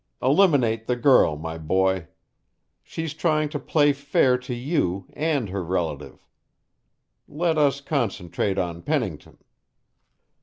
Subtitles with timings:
[0.19, 2.07] Eliminate the girl, my boy.
[2.83, 6.25] She's trying to play fair to you and her relative.
[7.27, 9.37] Let us concentrate on Pennington."